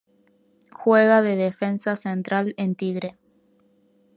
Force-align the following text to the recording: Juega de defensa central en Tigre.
Juega 0.71 1.21
de 1.21 1.35
defensa 1.35 1.95
central 1.95 2.55
en 2.57 2.73
Tigre. 2.73 3.19